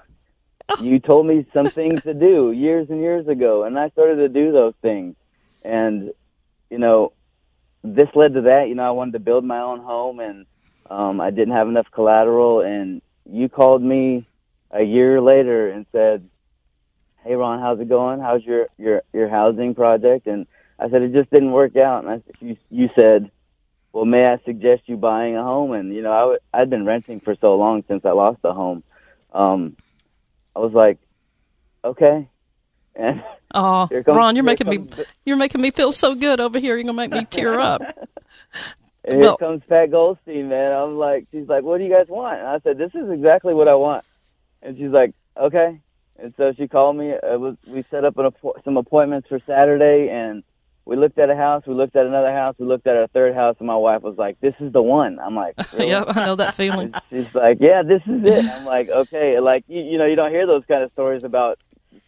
[0.79, 4.29] you told me some things to do years and years ago, and I started to
[4.29, 5.15] do those things,
[5.63, 6.11] and
[6.69, 7.13] you know,
[7.83, 8.65] this led to that.
[8.69, 10.45] You know, I wanted to build my own home, and
[10.89, 14.27] um, I didn't have enough collateral, and you called me
[14.71, 16.29] a year later and said,
[17.23, 18.19] "Hey, Ron, how's it going?
[18.19, 20.47] How's your your your housing project?" And
[20.79, 23.31] I said it just didn't work out, and I, you you said,
[23.93, 26.85] "Well, may I suggest you buying a home?" And you know, I w- I'd been
[26.85, 28.83] renting for so long since I lost the home.
[29.33, 29.77] Um,
[30.55, 30.97] I was like,
[31.83, 32.27] "Okay,"
[32.95, 34.87] and Oh, comes- Ron, you're making me
[35.25, 36.75] you're making me feel so good over here.
[36.77, 37.81] You're gonna make me tear up.
[39.03, 40.71] And Well- here comes Pat Goldstein, man.
[40.73, 42.37] I'm like, she's like, what do you guys want?
[42.37, 44.05] And I said, this is exactly what I want.
[44.61, 45.79] And she's like, okay.
[46.19, 47.09] And so she called me.
[47.09, 48.31] It was we set up an
[48.63, 50.43] some appointments for Saturday, and
[50.85, 51.63] we looked at a house.
[51.67, 52.55] We looked at another house.
[52.57, 55.19] We looked at a third house, and my wife was like, "This is the one."
[55.19, 55.87] I'm like, really?
[55.89, 56.93] yep, I know that feeling.
[57.09, 60.31] She's like, "Yeah, this is it." I'm like, "Okay." Like you, you know, you don't
[60.31, 61.57] hear those kind of stories about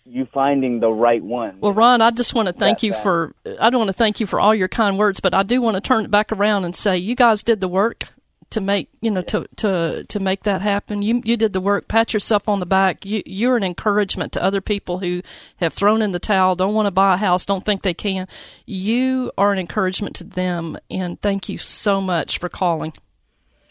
[0.06, 1.60] you finding the right one.
[1.60, 4.26] Well, Ron, I just want to thank you for I don't want to thank you
[4.26, 6.76] for all your kind words, but I do want to turn it back around and
[6.76, 8.06] say you guys did the work
[8.54, 11.02] to make you know to to to make that happen.
[11.02, 11.88] You you did the work.
[11.88, 13.04] Pat yourself on the back.
[13.04, 15.22] You you're an encouragement to other people who
[15.58, 18.28] have thrown in the towel, don't want to buy a house, don't think they can.
[18.66, 22.94] You are an encouragement to them, and thank you so much for calling.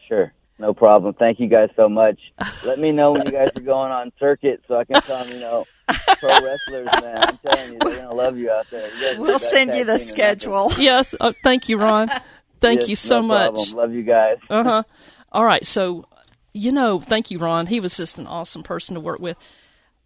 [0.09, 0.33] Sure.
[0.59, 1.15] No problem.
[1.15, 2.19] Thank you guys so much.
[2.65, 5.33] Let me know when you guys are going on circuit so I can tell them,
[5.33, 5.65] you know,
[6.19, 7.19] pro wrestlers, man.
[7.19, 8.89] I'm telling you, they're going to love you out there.
[8.97, 10.73] You We'll send you the schedule.
[10.79, 12.11] Yes, uh, thank you, Ron.
[12.63, 13.53] Thank Yes, you so no much.
[13.53, 13.77] problem.
[13.77, 14.39] Love you guys.
[14.51, 14.83] Uh huh.
[15.33, 15.67] All right.
[15.67, 16.07] So,
[16.55, 17.67] you know, thank you, Ron.
[17.67, 19.37] He was just an awesome person to work with.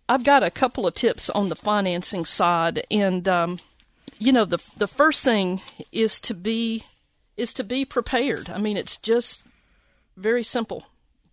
[0.09, 3.59] I've got a couple of tips on the financing side, and um,
[4.19, 6.85] you know, the the first thing is to be
[7.37, 8.51] is to be prepared.
[8.51, 9.42] I mean, it's just
[10.16, 10.85] very simple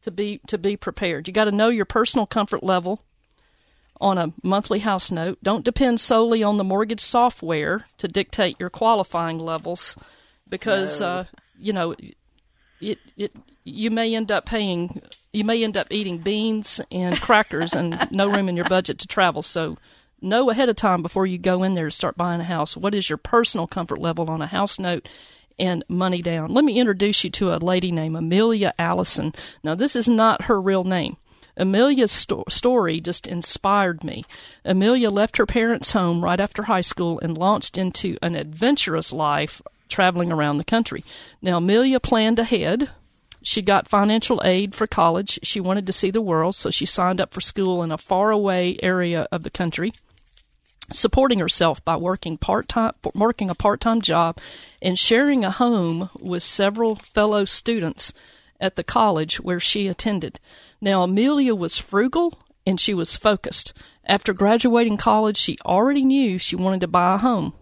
[0.02, 1.28] to be to be prepared.
[1.28, 3.02] You got to know your personal comfort level
[4.02, 5.38] on a monthly house note.
[5.44, 9.96] Don't depend solely on the mortgage software to dictate your qualifying levels,
[10.54, 11.26] because uh,
[11.58, 11.96] you know
[12.80, 17.74] it it you may end up paying you may end up eating beans and crackers
[17.74, 19.42] and no room in your budget to travel.
[19.42, 19.78] So
[20.22, 22.78] know ahead of time before you go in there to start buying a house.
[22.78, 25.10] What is your personal comfort level on a house note?
[25.58, 26.54] And money down.
[26.54, 29.34] Let me introduce you to a lady named Amelia Allison.
[29.64, 31.18] Now, this is not her real name.
[31.58, 34.26] Amelia's sto- story just inspired me.
[34.66, 39.62] Amelia left her parents' home right after high school and launched into an adventurous life
[39.94, 41.06] traveling around the country.
[41.42, 42.90] Now, Amelia planned ahead
[43.44, 45.38] She got financial aid for college.
[45.44, 48.78] She wanted to see the world, so she signed up for school in a faraway
[48.82, 49.92] area of the country,
[50.94, 54.40] supporting herself by working part-time working a part-time job
[54.82, 58.14] and sharing a home with several fellow students
[58.62, 60.40] at the college where she attended.
[60.80, 63.74] Now, Amelia was frugal and she was focused.
[64.06, 67.54] After graduating college, she already knew she wanted to buy a home,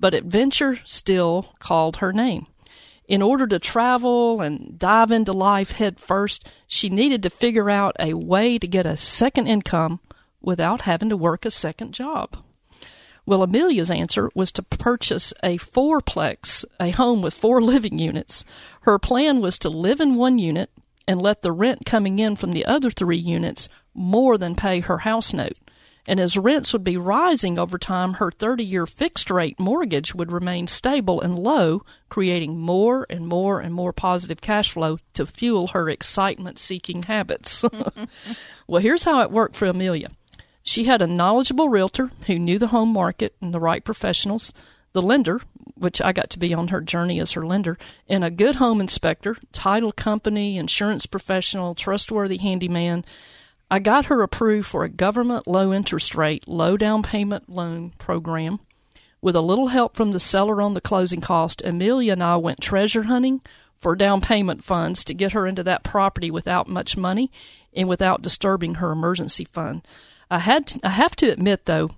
[0.00, 2.46] but adventure still called her name.
[3.06, 7.96] In order to travel and dive into life head first, she needed to figure out
[7.98, 10.00] a way to get a second income
[10.40, 12.36] without having to work a second job.
[13.26, 18.44] Well, Amelia's answer was to purchase a fourplex, a home with four living units.
[18.82, 20.70] Her plan was to live in one unit
[21.06, 24.98] and let the rent coming in from the other three units more than pay her
[24.98, 25.58] house note.
[26.10, 30.32] And as rents would be rising over time, her 30 year fixed rate mortgage would
[30.32, 35.68] remain stable and low, creating more and more and more positive cash flow to fuel
[35.68, 37.64] her excitement seeking habits.
[38.66, 40.08] well, here's how it worked for Amelia
[40.64, 44.52] she had a knowledgeable realtor who knew the home market and the right professionals,
[44.92, 45.40] the lender,
[45.76, 48.80] which I got to be on her journey as her lender, and a good home
[48.80, 53.04] inspector, title company, insurance professional, trustworthy handyman
[53.72, 58.58] I got her approved for a government low interest rate, low down payment loan program.
[59.22, 62.60] With a little help from the seller on the closing cost, Amelia and I went
[62.60, 63.42] treasure hunting
[63.74, 67.30] for down payment funds to get her into that property without much money
[67.72, 69.86] and without disturbing her emergency fund.
[70.30, 71.90] I had to, I have to admit though,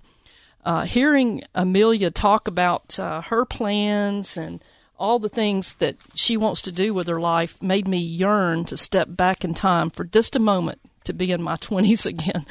[0.63, 4.63] uh, hearing Amelia talk about uh, her plans and
[4.99, 8.77] all the things that she wants to do with her life made me yearn to
[8.77, 12.45] step back in time for just a moment to be in my 20s again.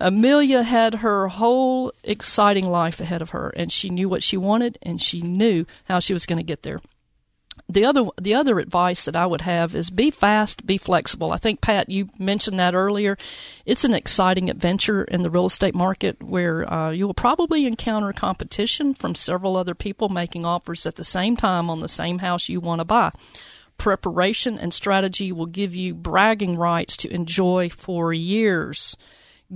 [0.00, 4.78] Amelia had her whole exciting life ahead of her, and she knew what she wanted,
[4.82, 6.80] and she knew how she was going to get there.
[7.68, 11.32] The other the other advice that I would have is be fast, be flexible.
[11.32, 13.16] I think Pat, you mentioned that earlier.
[13.64, 18.12] It's an exciting adventure in the real estate market where uh, you will probably encounter
[18.12, 22.48] competition from several other people making offers at the same time on the same house
[22.48, 23.12] you want to buy
[23.78, 28.96] preparation and strategy will give you bragging rights to enjoy for years.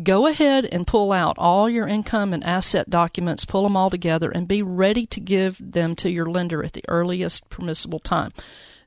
[0.02, 4.30] Go ahead and pull out all your income and asset documents, pull them all together,
[4.30, 8.32] and be ready to give them to your lender at the earliest permissible time.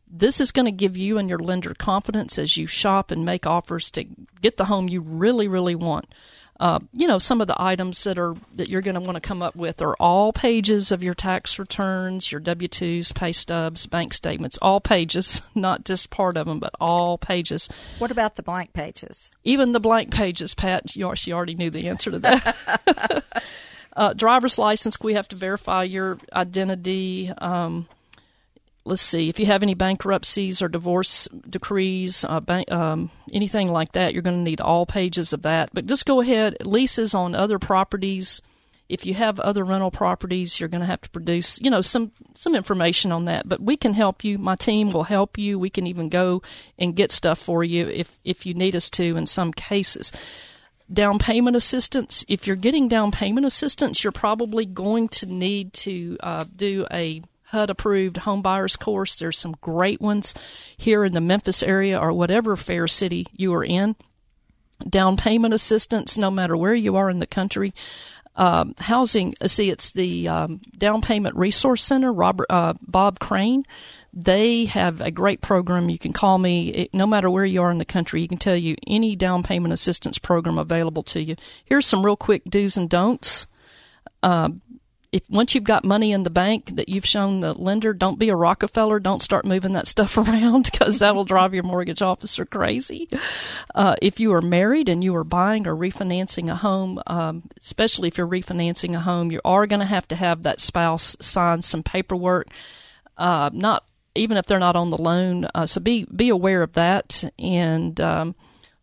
[0.07, 3.47] This is going to give you and your lender confidence as you shop and make
[3.47, 4.05] offers to
[4.41, 6.05] get the home you really, really want
[6.61, 9.19] uh, you know, some of the items that are that you're going to want to
[9.19, 13.87] come up with are all pages of your tax returns, your W twos, pay stubs,
[13.87, 17.67] bank statements, all pages, not just part of them, but all pages.
[17.97, 19.31] What about the blank pages?
[19.43, 20.95] Even the blank pages, Pat.
[20.95, 23.25] You, she already knew the answer to that.
[23.97, 27.31] uh, driver's license, we have to verify your identity.
[27.39, 27.87] Um,
[28.85, 33.91] let's see if you have any bankruptcies or divorce decrees uh, bank, um, anything like
[33.93, 35.69] that you're going to need all pages of that.
[35.73, 38.41] But just go ahead leases on other properties.
[38.89, 42.11] If you have other rental properties you're going to have to produce you know some
[42.33, 43.47] some information on that.
[43.47, 44.37] But we can help you.
[44.37, 45.59] My team will help you.
[45.59, 46.41] We can even go
[46.77, 50.11] and get stuff for you if if you need us to in some cases.
[50.91, 52.25] Down payment assistance.
[52.27, 57.21] If you're getting down payment assistance you're probably going to need to uh, do a
[57.51, 59.19] HUD approved home buyers course.
[59.19, 60.33] There's some great ones
[60.77, 63.95] here in the Memphis area or whatever fair city you are in.
[64.89, 67.73] Down payment assistance, no matter where you are in the country.
[68.37, 73.65] Um, housing, uh, see, it's the um, Down Payment Resource Center, Robert uh, Bob Chrane.
[74.13, 75.89] They have a great program.
[75.89, 78.21] You can call me it, no matter where you are in the country.
[78.21, 81.35] You can tell you any down payment assistance program available to you.
[81.65, 83.47] Here's some real quick do's and don'ts.
[84.23, 84.49] Uh,
[85.11, 88.29] if once you've got money in the bank that you've shown the lender, don't be
[88.29, 88.99] a Rockefeller.
[88.99, 93.09] Don't start moving that stuff around because that will drive your mortgage officer crazy.
[93.75, 98.07] Uh, if you are married and you are buying or refinancing a home, um, especially
[98.07, 101.61] if you're refinancing a home, you are going to have to have that spouse sign
[101.61, 102.47] some paperwork.
[103.17, 103.83] Uh, not
[104.15, 105.45] even if they're not on the loan.
[105.53, 107.99] Uh, so be be aware of that and.
[107.99, 108.35] Um,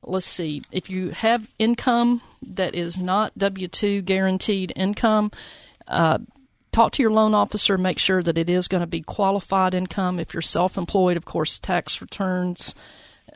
[0.04, 5.30] let's see, if you have income that is not W 2 guaranteed income,
[5.88, 6.18] uh,
[6.72, 10.20] talk to your loan officer, make sure that it is going to be qualified income.
[10.20, 12.74] If you're self employed, of course, tax returns.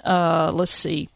[0.04, 1.08] Uh, let's see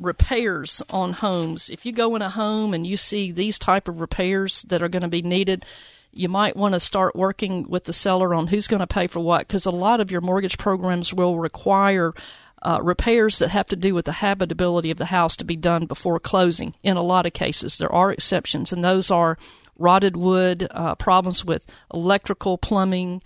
[0.00, 4.00] repairs on homes if you go in a home and you see these type of
[4.00, 5.64] repairs that are going to be needed
[6.10, 9.20] you might want to start working with the seller on who's going to pay for
[9.20, 12.14] what because a lot of your mortgage programs will require
[12.62, 15.84] uh, repairs that have to do with the habitability of the house to be done
[15.84, 19.36] before closing in a lot of cases there are exceptions and those are
[19.80, 23.22] rotted wood, uh, problems with electrical, plumbing,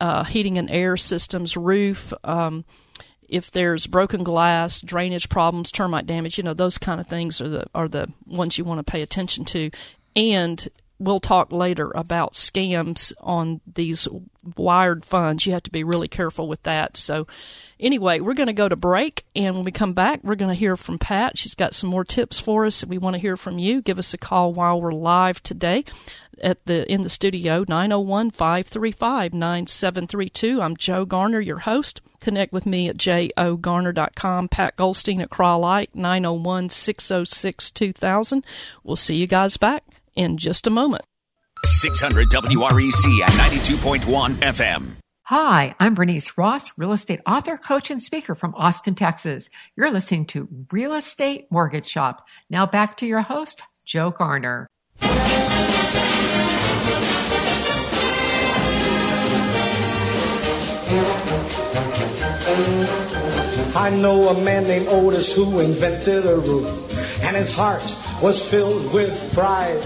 [0.00, 2.12] uh, heating and air systems, roof.
[2.24, 2.64] Um,
[3.28, 7.48] if there's broken glass, drainage problems, termite damage, you know, those kind of things are
[7.48, 9.70] the are the ones you want to pay attention to.
[10.16, 10.68] And
[11.00, 14.06] we'll talk later about scams on these
[14.56, 15.44] wired funds.
[15.46, 16.96] You have to be really careful with that.
[16.96, 17.26] So,
[17.80, 20.54] anyway, we're going to go to break, and when we come back, we're going to
[20.54, 21.38] hear from Pat.
[21.38, 22.84] She's got some more tips for us.
[22.84, 23.82] We want to hear from you.
[23.82, 25.84] Give us a call while we're live today
[26.42, 30.62] at the in the studio 901-535-9732.
[30.62, 32.00] I'm Joe Garner, your host.
[32.20, 34.48] Connect with me at jogarner.com.
[34.48, 38.44] Pat Goldstein at Crye-Leike 901-606-2000.
[38.84, 39.84] We'll see you guys back
[40.14, 41.04] in just a moment.
[41.64, 44.92] 600 WREC and 92.1 FM.
[45.24, 49.48] Hi, I'm Bernice Ross, real estate author, coach, and speaker from Austin, Texas.
[49.76, 52.26] You're listening to Real Estate Mortgage Shop.
[52.48, 54.66] Now back to your host, Joe Garner.
[63.76, 66.66] I know a man named Otis who invented a room,
[67.22, 67.84] and his heart
[68.22, 69.80] was filled with pride.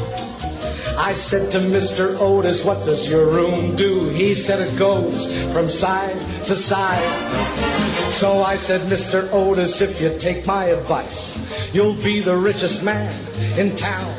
[0.97, 2.17] I said to Mr.
[2.21, 4.09] Otis, what does your room do?
[4.11, 7.73] He said it goes from side to side.
[8.13, 9.29] So I said, Mr.
[9.33, 11.35] Otis, if you take my advice,
[11.75, 13.13] you'll be the richest man
[13.59, 14.15] in town.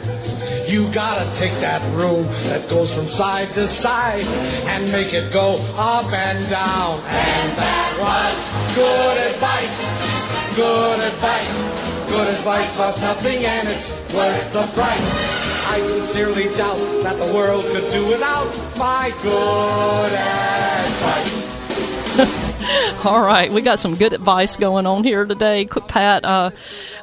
[0.68, 4.26] You gotta take that room that goes from side to side
[4.68, 7.00] and make it go up and down.
[7.06, 10.56] And that was good advice.
[10.58, 11.85] Good advice.
[12.08, 15.66] Good advice costs nothing and it's worth the price.
[15.68, 18.48] I sincerely doubt that the world could do without
[18.78, 21.42] my good advice.
[23.04, 25.66] All right, we got some good advice going on here today.
[25.66, 26.50] Quick Pat, uh,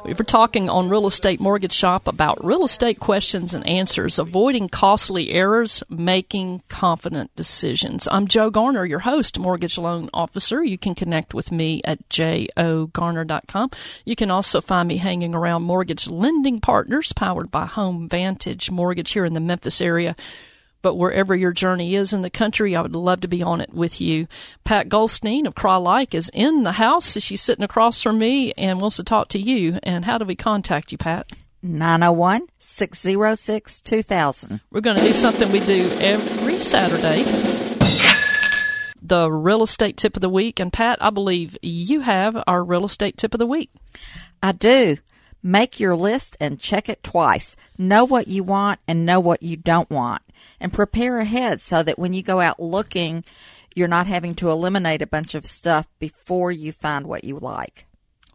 [0.03, 4.67] we were talking on Real Estate Mortgage Shop about real estate questions and answers, avoiding
[4.67, 8.09] costly errors, making confident decisions.
[8.11, 10.63] I'm Joe Garner, your host, mortgage loan officer.
[10.63, 13.71] You can connect with me at jogarner.com.
[14.05, 19.11] You can also find me hanging around Mortgage Lending Partners, powered by Home Vantage Mortgage
[19.11, 20.15] here in the Memphis area
[20.83, 23.73] but wherever your journey is in the country, I would love to be on it
[23.73, 24.27] with you.
[24.63, 27.19] Pat Goldstein of Crye-Leike is in the house.
[27.19, 29.79] She's sitting across from me and wants to talk to you.
[29.81, 31.31] And how do we contact you, Pat?
[31.63, 34.59] 901 606 2000.
[34.69, 37.23] We're going to do something we do every Saturday
[39.05, 40.59] the real estate tip of the week.
[40.59, 43.69] And Pat, I believe you have our real estate tip of the week.
[44.41, 44.97] I do.
[45.41, 47.57] Make your list and check it twice.
[47.77, 50.22] Know what you want and know what you don't want
[50.59, 53.23] and prepare ahead so that when you go out looking,
[53.75, 57.85] you're not having to eliminate a bunch of stuff before you find what you like.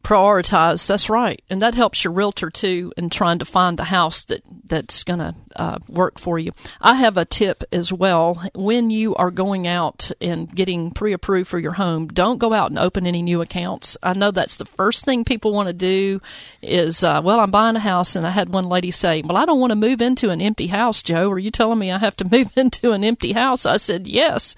[0.09, 0.87] Prioritize.
[0.87, 4.41] That's right, and that helps your realtor too in trying to find a house that
[4.65, 6.53] that's going to uh, work for you.
[6.81, 8.43] I have a tip as well.
[8.55, 12.79] When you are going out and getting pre-approved for your home, don't go out and
[12.79, 13.99] open any new accounts.
[14.03, 16.23] I know that's the first thing people want to do.
[16.63, 19.45] Is uh, well, I'm buying a house, and I had one lady say, "Well, I
[19.45, 22.17] don't want to move into an empty house." Joe, are you telling me I have
[22.17, 23.67] to move into an empty house?
[23.67, 24.55] I said yes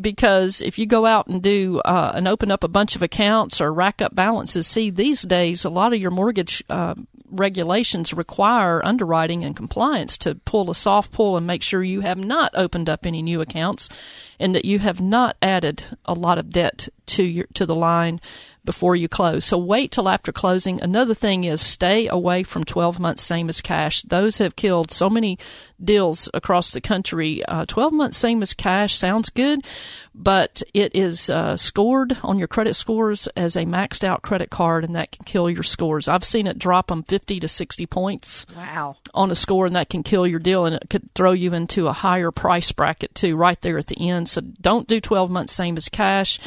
[0.00, 3.60] because if you go out and do uh, and open up a bunch of accounts
[3.60, 6.94] or rack up balances, see these days a lot of your mortgage uh,
[7.32, 12.18] regulations require underwriting and compliance to pull a soft pull and make sure you have
[12.18, 13.88] not opened up any new accounts
[14.38, 18.20] and that you have not added a lot of debt to your to the line
[18.64, 19.44] before you close.
[19.44, 20.80] So wait till after closing.
[20.80, 24.02] Another thing is stay away from 12 months same as cash.
[24.02, 25.38] Those have killed so many
[25.82, 27.44] deals across the country.
[27.44, 29.64] Uh, 12 months same as cash sounds good,
[30.14, 34.84] but it is uh, scored on your credit scores as a maxed out credit card,
[34.84, 36.08] and that can kill your scores.
[36.08, 38.46] I've seen it drop them 50 to 60 points.
[38.56, 38.96] Wow.
[39.14, 41.88] On a score, and that can kill your deal, and it could throw you into
[41.88, 44.28] a higher price bracket too, right there at the end.
[44.28, 46.38] So don't do 12 months same as cash.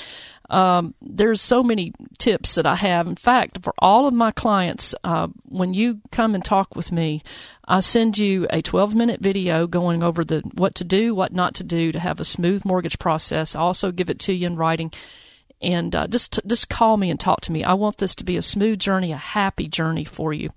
[0.50, 3.08] Um, there's so many tips that I have.
[3.08, 7.24] In fact, for all of my clients, uh, when you come and talk with me,
[7.68, 11.56] I send you a 12 minute video going over the what to do, what not
[11.56, 13.56] to do to have a smooth mortgage process.
[13.56, 14.92] I also give it to you in writing.
[15.62, 17.64] And uh, just just call me and talk to me.
[17.64, 20.52] I want this to be a smooth journey, a happy journey for you.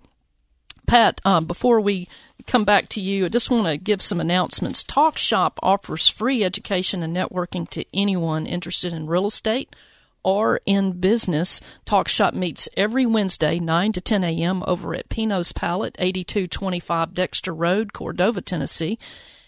[0.87, 2.09] Pat, um, before we
[2.47, 4.85] come back to you, I just want to give some announcements.
[4.85, 9.75] Talk Shop offers free education and networking to anyone interested in real estate
[10.23, 11.61] or in business.
[11.85, 17.55] Talk Shop meets every Wednesday, 9 to 10 a.m., over at Pinot's Palette, 8225 Dexter
[17.55, 18.99] Road, Cordova, Tennessee.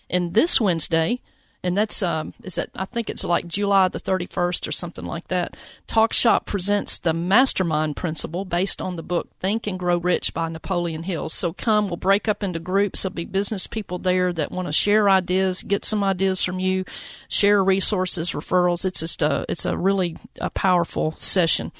[0.08, 1.20] And this Wednesday,
[1.62, 5.28] and that's um, is that I think it's like July the 31st or something like
[5.28, 5.56] that.
[5.86, 10.48] Talk Shop presents the Mastermind Principle based on the book Think and Grow Rich by
[10.48, 11.28] Napoleon Hill.
[11.28, 13.02] So come, we'll break up into groups.
[13.02, 16.84] There'll be business people there that want to share ideas, get some ideas from you,
[17.28, 18.84] share resources, referrals.
[18.84, 21.72] It's just a it's a really a powerful session.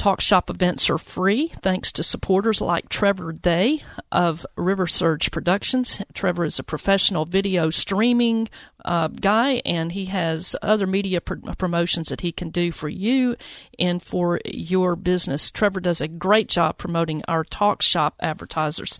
[0.00, 6.00] Talk Shop events are free thanks to supporters like Trevor Day of River Surge Productions.
[6.14, 8.48] Trevor is a professional video streaming
[8.82, 13.36] uh, guy, and he has other media pr- promotions that he can do for you
[13.78, 15.50] and for your business.
[15.50, 18.98] Trevor does a great job promoting our Talk Shop advertisers.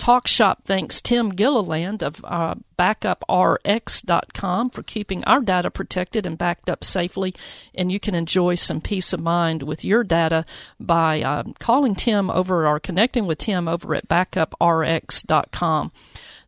[0.00, 6.70] Talk Shop thanks Tim Gilliland of uh, backuprx.com for keeping our data protected and backed
[6.70, 7.34] up safely.
[7.74, 10.46] And you can enjoy some peace of mind with your data
[10.80, 15.92] by uh, calling Tim over or connecting with Tim over at backuprx.com.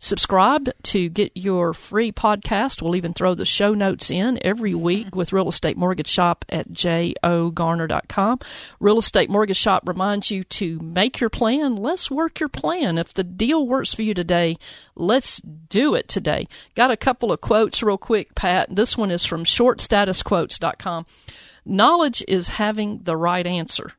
[0.03, 2.83] Subscribe to get your free podcast.
[2.83, 5.17] We'll even throw the show notes in every week mm-hmm.
[5.17, 8.41] with Real Estate Mortgage Shop at jogarner.com.
[8.81, 11.77] Real Estate Mortgage Shop reminds you to make your plan.
[11.77, 12.99] Let's work your plan.
[12.99, 14.59] If the deal works for you today,
[14.97, 16.49] let's do it today.
[16.75, 18.75] Got a couple of quotes real quick, Pat.
[18.75, 21.07] This one is from shortstatusquotes.com.
[21.65, 23.93] Knowledge is having the right answer.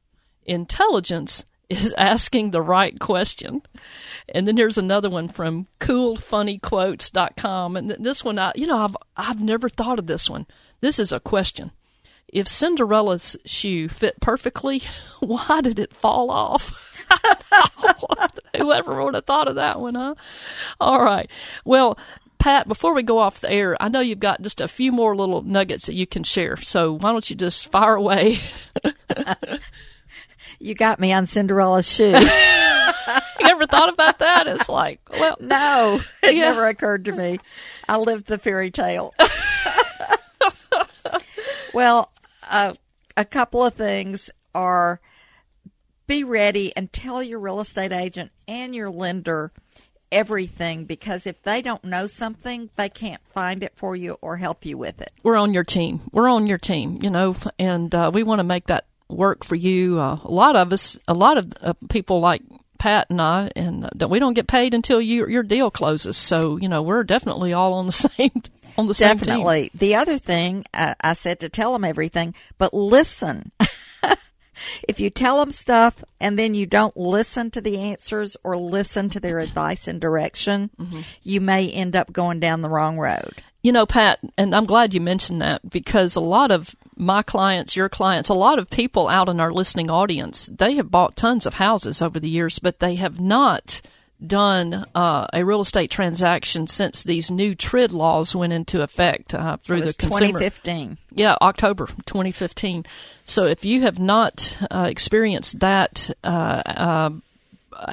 [0.46, 3.62] Intelligence is asking the right question.
[4.30, 7.78] And then there's another one from coolfunnyquotes.com.
[7.78, 10.46] And this one, I, you know, I've, I've never thought of this one.
[10.82, 11.72] This is a question.
[12.28, 14.82] If Cinderella's shoe fit perfectly,
[15.20, 17.06] why did it fall off?
[18.58, 20.16] Whoever would have thought of that one, huh?
[20.80, 21.30] All right.
[21.66, 21.98] Well,
[22.40, 25.16] Pat, before we go off the air, I know you've got just a few more
[25.16, 26.58] little nuggets that you can share.
[26.58, 28.40] So why don't you just fire away?
[30.64, 32.06] you got me on Cinderella's shoe.
[32.18, 34.48] you ever thought about that?
[34.48, 36.50] It's like, well, no, it yeah.
[36.50, 37.38] never occurred to me.
[37.88, 39.14] I lived the fairy tale.
[41.74, 42.14] well,
[42.50, 42.76] uh,
[43.18, 45.02] a couple of things are
[46.08, 49.52] be ready and tell your real estate agent and your lender
[50.14, 54.66] everything because if they don't know something, they can't find it for you or help
[54.66, 55.12] you with it.
[55.24, 56.02] We're on your team.
[56.14, 58.86] We're on your team, you know, and uh, we want to make that
[59.16, 60.00] work for you.
[60.00, 62.42] Uh, a lot of us, a lot of uh, people like
[62.78, 66.18] Pat and I, and uh, we don't get paid until you, your deal closes.
[66.18, 68.32] So you know we're definitely all on the same
[68.78, 69.70] on the same definitely.
[69.70, 69.72] Team.
[69.76, 73.52] The other thing uh, I said to tell them everything, but listen.
[74.88, 79.10] if you tell them stuff and then you don't listen to the answers or listen
[79.10, 81.02] to their advice and direction, mm-hmm.
[81.24, 83.34] you may end up going down the wrong road.
[83.62, 87.76] You know, Pat, and I'm glad you mentioned that because a lot of my clients,
[87.76, 91.46] your clients, a lot of people out in our listening audience, they have bought tons
[91.46, 93.82] of houses over the years, but they have not
[94.26, 99.58] done uh, a real estate transaction since these new TRID laws went into effect uh,
[99.58, 100.40] through the consumer.
[100.40, 100.98] 2015.
[101.12, 102.86] Yeah, October 2015.
[103.26, 107.10] So if you have not uh, experienced that uh, uh,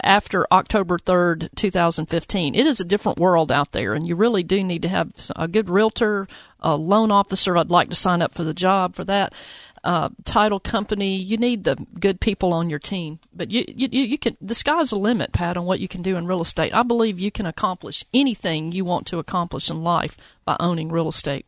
[0.02, 2.54] after October 3rd, 2015.
[2.54, 5.48] It is a different world out there, and you really do need to have a
[5.48, 6.28] good realtor,
[6.60, 7.56] a loan officer.
[7.56, 9.32] I'd like to sign up for the job for that.
[9.82, 13.18] Uh, title company, you need the good people on your team.
[13.32, 16.16] But you, you, you can, the sky's the limit, Pat, on what you can do
[16.16, 16.74] in real estate.
[16.74, 21.08] I believe you can accomplish anything you want to accomplish in life by owning real
[21.08, 21.46] estate.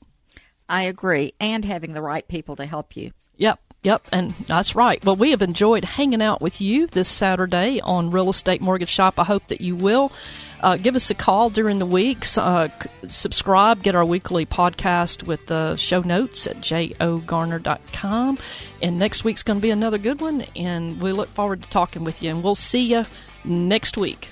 [0.68, 3.12] I agree, and having the right people to help you.
[3.36, 3.60] Yep.
[3.84, 5.04] Yep, and that's right.
[5.04, 9.18] Well, we have enjoyed hanging out with you this Saturday on Real Estate Mortgage Shop.
[9.18, 10.12] I hope that you will.
[10.62, 12.38] Uh, give us a call during the weeks.
[12.38, 12.68] Uh,
[13.08, 18.38] subscribe, get our weekly podcast with the show notes at jogarner.com.
[18.82, 22.04] And next week's going to be another good one, and we look forward to talking
[22.04, 22.30] with you.
[22.30, 23.04] And we'll see you
[23.44, 24.31] next week.